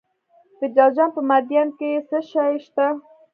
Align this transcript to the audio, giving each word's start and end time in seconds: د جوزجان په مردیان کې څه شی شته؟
د 0.59 0.61
جوزجان 0.75 1.09
په 1.15 1.21
مردیان 1.29 1.67
کې 1.77 1.89
څه 2.09 2.17
شی 2.31 2.53
شته؟ 2.65 2.85